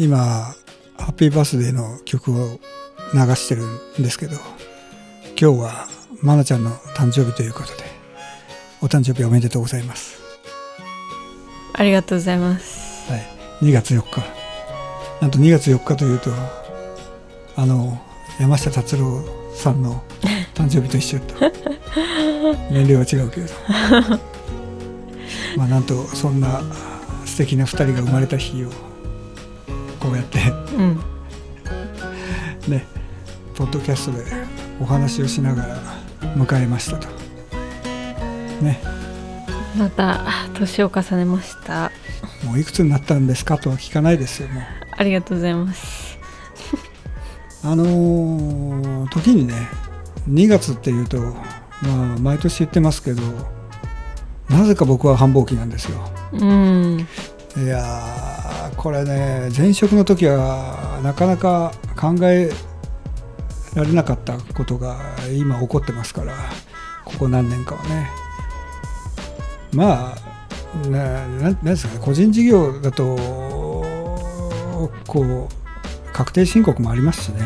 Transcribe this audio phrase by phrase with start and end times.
[0.00, 0.54] 今ハ
[1.08, 2.60] ッピーバースデーの曲を
[3.12, 4.36] 流してるんですけど
[5.40, 5.88] 今日は
[6.22, 7.82] まなちゃんの誕生日ということで
[8.80, 10.20] お誕生日おめでとうございます。
[11.72, 13.10] ありがとうございます。
[13.10, 13.22] はい。
[13.60, 14.22] 2月4日。
[15.20, 16.30] なんと2月4日というと
[17.56, 17.98] あの
[18.38, 20.04] 山下達郎さんの
[20.54, 21.50] 誕生日と一緒だった。
[22.70, 23.52] 年齢は違うけれど。
[25.58, 26.62] まあなんとそんな
[27.24, 28.70] 素敵な2人が生まれた日を
[30.08, 30.38] こうやって。
[30.74, 31.00] うん。
[32.72, 32.86] ね。
[33.54, 34.24] ポッドキャストで
[34.80, 35.76] お話をしながら
[36.36, 37.08] 迎えましたと。
[38.62, 38.80] ね。
[39.76, 41.92] また年を重ねました。
[42.44, 44.62] もういくつになったんですかとは聞かないですよもう。
[44.96, 46.18] ありがとうございます。
[47.62, 49.54] あのー時にね
[50.30, 53.22] 2月っていうとまあ毎年言ってますけど
[54.48, 55.98] なぜか僕は繁忙期なんですよ。
[56.32, 57.06] うん。
[57.56, 58.37] いやー
[58.78, 62.50] これね前職の時はなかなか考え
[63.74, 64.96] られなかったことが
[65.36, 66.32] 今起こってますから
[67.04, 68.08] ここ何年かはね。
[69.72, 73.16] まあなななんですかね個人事業だと
[75.06, 77.40] こう確定申告もありますしね。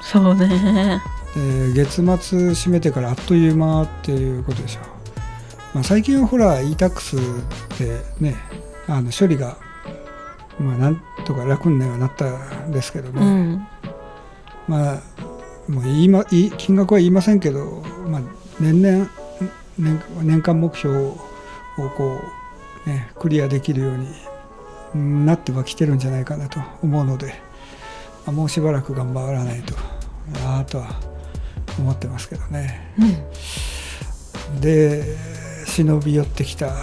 [0.00, 1.02] そうね。
[1.34, 2.04] で月末
[2.50, 4.80] 締めてからあっという間っていうことでしょ。
[4.80, 4.84] う、
[5.74, 7.16] まあ、最近はほら e-tax
[7.78, 8.36] でね
[8.86, 9.58] あの処理が、
[10.58, 13.66] まあ、なんとか楽にはなったんですけどね、うん。
[14.66, 15.02] まあ
[15.68, 18.20] もう言いま金額は言いませんけど、まあ、
[18.58, 19.10] 年々
[19.78, 21.16] 年年間目標を
[21.96, 22.20] こ
[22.86, 23.92] う、ね、クリアできるよ
[24.94, 27.34] うになってはきてるんじゃないかなと思うので、
[28.26, 29.74] まあもうしばらく頑張らないと
[30.40, 30.88] なあとは
[31.78, 32.92] 思ってますけどね。
[32.98, 34.60] うん。
[34.60, 35.04] で
[35.66, 36.74] 忍び寄ってきた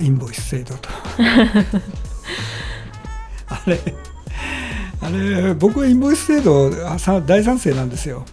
[0.00, 0.88] インボイス制度と。
[1.18, 1.64] あ
[3.68, 3.78] れ
[5.00, 8.24] あれ僕はインボイス制度大賛成なんですよ。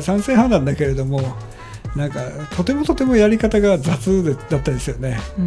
[0.00, 1.20] 賛成派なんだけれども
[1.94, 2.20] なんか
[2.56, 5.20] とてもとてもやり方が雑でだったですよね。
[5.38, 5.42] う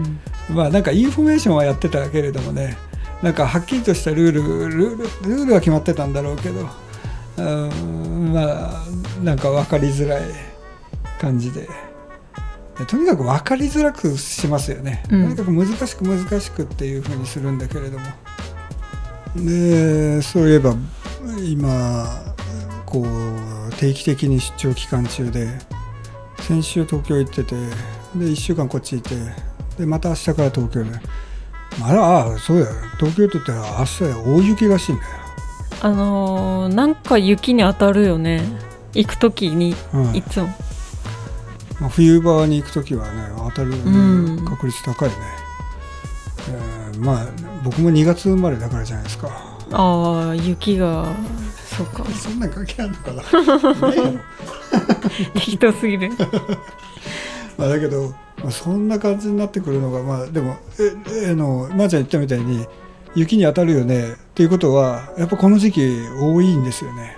[0.53, 0.56] ん。
[0.56, 2.78] まあなんかインフォメーションはやってたけれどもね
[3.22, 6.68] なんかはっきりとしたルールルールルールは決まってたんだろうけど
[7.38, 10.22] うんまあなんか分かりづらい
[11.19, 11.68] 感じで。
[12.78, 15.23] でとにかく分かりづらくしますよね、うん。
[15.23, 18.06] とにかく難しく難しくっていうふうにするんだけれども
[19.36, 20.75] でそういえば
[21.44, 22.06] 今
[22.86, 25.47] こう定期的に出張期間中で
[26.40, 29.16] 先週東京行っててで1週間こっちいて
[29.78, 30.90] でまた明日から東京で。
[31.81, 32.75] あらああそうだよ。
[33.00, 35.09] 東京って言ったら明日大雪らしいんだよ、
[35.84, 38.42] あのーなんか雪に当たるよね。
[38.94, 40.16] 行く時にうん。
[40.16, 40.48] いつも。
[41.80, 43.74] まあ、冬場に行く時はね当たるう
[44.42, 44.46] ん。
[44.46, 45.16] 確率高いね、
[46.50, 47.28] えーまあ
[47.63, 49.29] 僕も2月生まれだからじゃないですか。
[49.72, 51.06] ああ雪が
[51.66, 52.06] そうか。
[52.12, 53.90] そんなん関係あるのかな。
[53.90, 54.19] ねえよ
[55.34, 56.09] 適当すぎる。
[57.57, 58.13] まあだけど、
[58.44, 62.66] まあ、そんな感じになってくるのがまあでもええあのまー、ちゃん言ったみたいに
[63.16, 67.16] 雪に当たるよねっていうことはやっぱこの時期多いんですよね。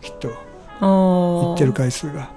[0.00, 0.28] きっと。
[0.28, 0.32] あ
[0.80, 2.30] あ行ってる回数が、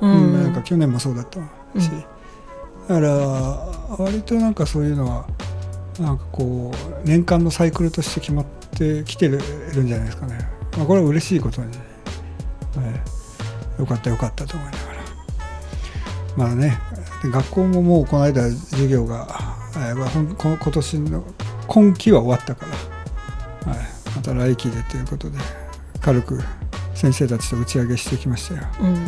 [0.00, 1.38] ううんなんんか去年もそうだった
[1.80, 2.88] し、うん。
[2.88, 5.26] だから割となんかそういうのは
[6.00, 8.44] なんかこう年間のサイクルとして決まっ
[8.76, 9.40] てきてる
[9.74, 10.38] るんじゃないですかね、
[10.76, 11.74] まあ、これは嬉しいことに、は
[13.78, 14.94] い、よかったよかったと思いながら。
[16.36, 16.78] まあね
[17.22, 19.28] で学校ももうこの間授業が、
[19.76, 21.24] えーまあ今年の
[21.66, 22.66] 今期は終わったか
[23.64, 23.84] ら、はい、
[24.16, 25.38] また来期でということで
[26.00, 26.40] 軽く
[26.94, 28.62] 先生たちと打ち上げしてきましたよ。
[28.80, 29.06] うん。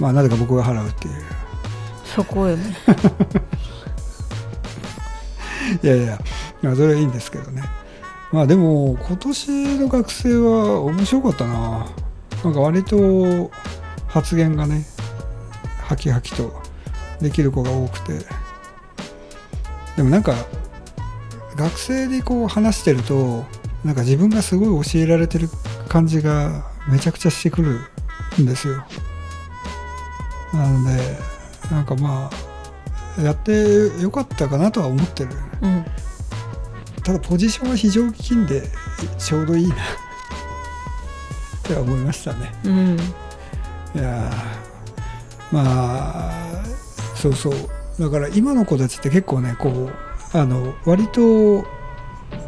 [0.00, 1.14] まあなぜか僕が払うっていう。
[2.04, 2.76] そこよね
[5.82, 6.18] いやいや
[6.62, 7.62] まあそれはいいんですけどね。
[8.32, 11.86] まあでも今年の学生は面白かったな。
[12.44, 13.50] なんか割と
[14.08, 14.84] 発言がね
[15.84, 16.52] ハキハキと
[17.20, 18.24] できる子が多くて。
[19.96, 20.34] でもなんか
[21.54, 23.44] 学生でこう話してると
[23.84, 25.50] なんか自分がすごい教えられてる
[25.88, 27.80] 感じがめちゃくちゃしてくる
[28.40, 28.86] んですよ。
[30.54, 31.18] なので
[31.70, 32.51] なんかまあ
[33.20, 35.30] やってよかったかなとは思ってる。
[35.62, 35.84] うん。
[37.02, 38.62] ただポジションは非常勤で
[39.18, 39.74] ちょうどいいな。
[39.74, 39.78] っ
[41.64, 42.52] て思いましたね。
[42.64, 42.96] うん。
[43.94, 45.62] いやーま
[46.24, 46.64] あ
[47.14, 47.54] そうそう。
[47.98, 49.90] だから今の子たちって結構ねこう
[50.36, 51.62] あの割と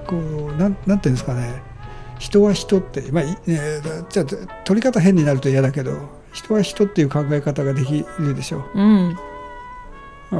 [0.07, 1.63] こうなんなんていうんですかね。
[2.19, 3.61] 人は人って、まあいね、
[4.09, 4.27] じゃあ
[4.65, 5.99] 取り方変になると嫌だけど
[6.33, 8.65] 人は人っていう考え方ができるでしょ。
[8.75, 9.17] うん。
[9.17, 9.34] あ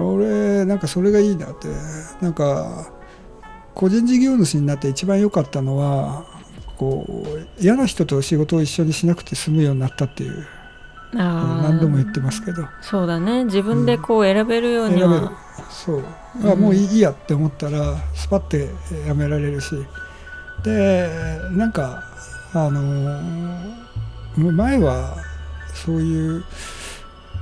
[0.01, 1.69] 俺なんかそれがいいなって。
[2.21, 2.91] なんか
[3.75, 6.25] 個人事業主になって一番良かったのは
[6.77, 10.47] こう嫌な人と仕事を一緒にしなくて済むようになったっていう。
[11.13, 12.67] 何度も言ってますけど。
[12.81, 13.45] そうだね。
[13.45, 15.27] 自分でこう選べるように選べる。
[15.27, 15.33] は、
[15.71, 16.05] そう、
[16.43, 16.51] うん。
[16.51, 18.69] あもういいやって思ったらスパッて
[19.07, 19.75] やめられるし。
[20.65, 21.09] で
[21.53, 22.03] なんか
[22.53, 23.85] あのー
[24.37, 25.17] 前は
[25.73, 26.45] そういう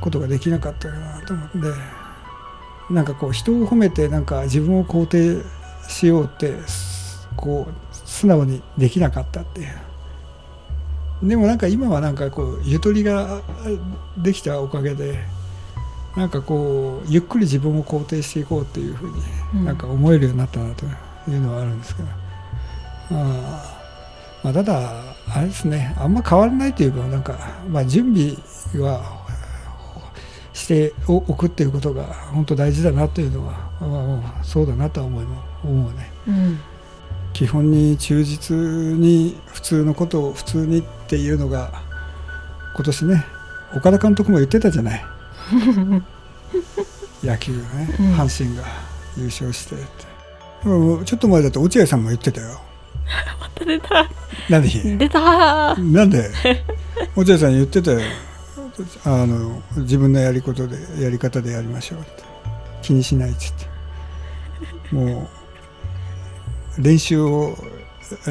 [0.01, 1.59] ことができなかったかなと思って
[2.93, 5.43] なんかこう人を褒めてなんか自分を肯定
[5.89, 6.55] しようって
[7.37, 11.29] こう素直にできなかったっていう。
[11.29, 13.43] でもなんか今はなんかこうゆとりが
[14.19, 15.21] できたおかげで
[16.17, 19.23] なんかこうゆっくり自分を肯定していこうっていうふうに
[19.55, 19.65] うん。
[19.65, 20.85] なんか思えるようになったなと
[21.31, 22.09] いうのはあるんですけど、
[23.13, 23.83] あー
[24.45, 25.95] まあ、ただあれですね。
[25.97, 27.39] あんま変わらないというかなんか、
[27.69, 28.37] まあ、準備
[28.85, 29.22] は
[30.53, 35.25] しておくっていうことが本当大事だなというのは、まあ、そうだなとは思い
[35.65, 36.13] 思うね。
[36.29, 36.61] うん。
[37.33, 41.83] 基本に忠実に普通のことを普通にっていうのが
[42.75, 43.25] 今年ね
[43.75, 45.05] 岡田監督も言ってたじゃない。
[47.25, 47.63] 野球ね、
[48.01, 48.15] うん。
[48.15, 48.65] 阪神が
[49.17, 49.85] 優勝してって。
[50.65, 52.61] うんちょっと前だと落合さんも言ってたよ。
[53.65, 54.09] 出た。
[54.51, 54.99] 何？
[54.99, 56.31] 出たなんで？
[57.17, 58.01] 落合さん言ってたよ
[59.05, 62.11] あの自分のやりことでやり方でやりましょうって。
[62.83, 63.67] 気にしないっつって。
[64.95, 65.29] も
[66.79, 67.57] う練習を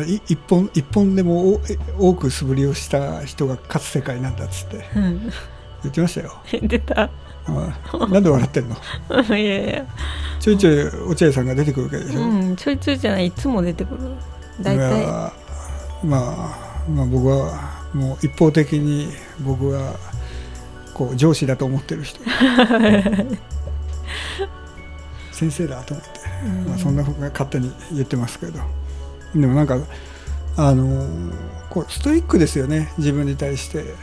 [0.08, 1.62] い一本一本でもお
[1.98, 4.86] 多く素振りをした人が勝つ世界なんだっつって。
[4.96, 5.20] うん。
[5.84, 6.34] 言ってましたよ。
[6.62, 7.10] 出た。
[7.48, 8.76] あなんで笑ってんの？
[9.36, 9.86] いやいや。
[10.40, 13.28] ちょいちょい落合さんが出てくるわけでしょ、うんちょいちょいじゃない。
[13.28, 14.02] いつも出てくる。
[14.62, 15.34] 大い体や
[16.04, 19.08] まあ、まあ僕はもう一方的に
[19.40, 19.96] 僕は
[21.02, 22.20] こう上司だと思ってる人。
[25.32, 26.20] 先生だと思って、
[26.70, 28.60] まあ、そんなふうに勝手に言ってますけど。
[29.34, 29.80] でもなんか
[30.58, 31.08] あの
[31.72, 32.94] こうストイックですよね。
[33.00, 33.96] 自分に対して。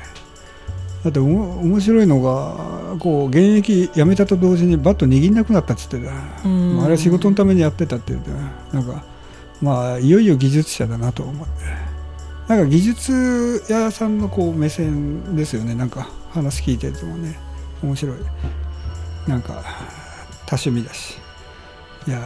[1.05, 6.11] だって面白いのがこう現役辞めたと同時にバット握んなくなったっつってた、
[6.45, 6.79] うん。
[6.79, 8.31] まああれは仕事のためにやってたって言って
[8.73, 9.05] なんか
[9.63, 11.53] まあいよいよ技術者だなと思って。
[12.49, 15.77] なんか技術屋さんのこう目線ですよね。
[15.77, 17.39] なんか話聞いててもね
[17.83, 18.17] 面白い。
[19.27, 19.63] なんか
[20.47, 21.19] 多趣味だし。
[22.07, 22.19] いや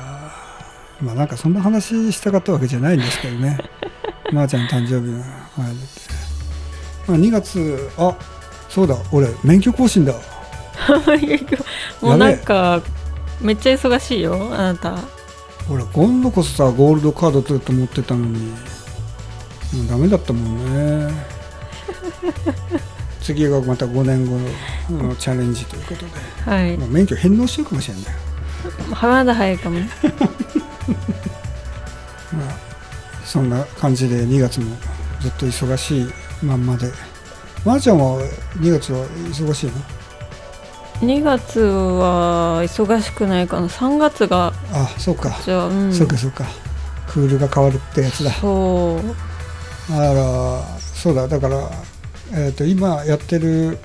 [1.00, 3.58] ーまあなんかそんな話したかったわけじゃないんですけどね。
[4.32, 5.26] まーちゃんの誕生日のあ
[5.58, 5.80] れだって、
[7.08, 8.14] まあ、2月あ
[8.68, 10.14] そうだ俺免許更新だ。
[12.00, 12.80] もうなんか
[13.40, 14.96] めっちゃ忙しいよあなた。
[15.70, 18.52] 俺今度こそさゴールドカード取ると思ってたのに。
[19.72, 21.12] もうダメだったもんね
[23.22, 24.38] 次がまた5年後
[24.92, 26.10] ののチャレンジということで、
[26.44, 26.76] はい。
[26.76, 28.04] まあ、免許返納しようかもしれない、
[28.90, 29.78] まだ早いかも。
[29.78, 29.88] ね
[32.32, 32.56] まあ、
[33.24, 34.76] そんな感じで2月も
[35.20, 36.90] ずっと忙しいまんまで。
[37.64, 38.20] まー、ちゃんは
[38.58, 39.72] 2月は忙しいの
[41.00, 43.68] ？2月は忙しくないかな。
[43.68, 45.92] 3月があそうか、じゃあうん。
[45.94, 46.44] そうかそうか。
[47.06, 48.32] クールが変わるってやつだ。
[48.32, 49.92] そう。
[49.92, 50.62] だから
[50.94, 51.28] そうだ。
[51.28, 51.70] だから、
[52.34, 53.78] えー、と今やってる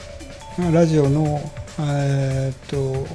[0.72, 1.40] ラジオの、
[1.80, 3.06] えーと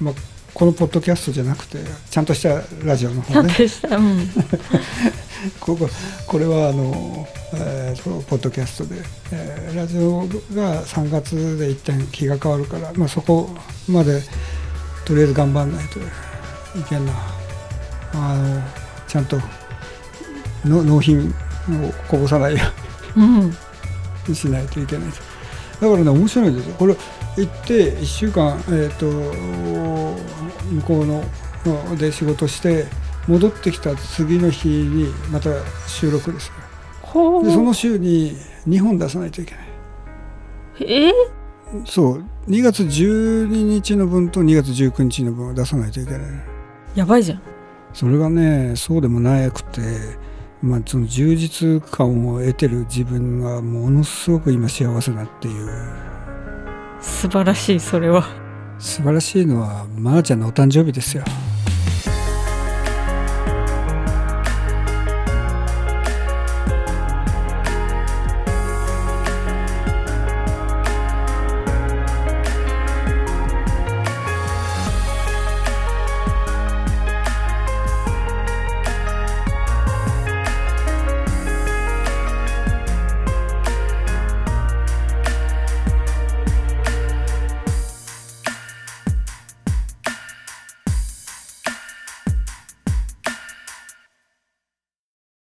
[0.00, 0.14] まあ、
[0.54, 1.78] このポッドキャストじゃなくて
[2.10, 3.50] ちゃんとしたラジオの方ね。
[3.52, 4.28] したうん。
[5.60, 5.88] ここ
[6.26, 13.50] これはあの、えーとポッドキャストで、えーラジオが3月で一旦気が変わるから、まあ、そこ
[13.86, 14.22] まで
[15.04, 17.12] とりあえず頑張んないといけんな。
[18.14, 18.62] あの
[19.06, 19.38] ちゃんと
[20.64, 21.28] の納品
[21.68, 22.60] をこぼさないよ
[23.16, 23.26] うに。
[23.26, 23.56] うん
[24.32, 25.08] しないといけない。
[25.80, 26.74] だからね面白いんですよ。
[26.76, 26.94] これ
[27.36, 29.06] 行って1週間、えー、と
[30.70, 31.24] 向こうの
[31.64, 32.86] ので仕事して
[33.26, 35.50] 戻ってきた次の日にまた
[35.88, 36.48] 収録です。
[36.48, 36.52] よ
[37.02, 37.44] ほう。
[37.44, 38.36] でその週に
[38.68, 39.64] 2本出さないといけない。
[40.80, 41.12] え
[41.86, 42.24] そう。
[42.48, 46.20] 2月12日の分と2月19日の分を出さないといけない。
[46.94, 47.40] やばいじゃん。
[47.92, 49.80] それがねそうでもなくて、
[50.64, 55.68] まあ、その充実感を得てる自分がものすごく今幸せだっていう。
[57.02, 58.24] 素晴らしいそれは。
[58.78, 61.24] 素晴らしいのはまー、ちゃんのお誕生日ですよ